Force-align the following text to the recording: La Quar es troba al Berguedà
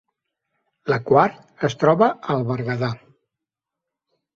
La 0.93 0.99
Quar 1.11 1.27
es 1.69 1.77
troba 1.85 2.11
al 2.37 2.45
Berguedà 2.51 2.95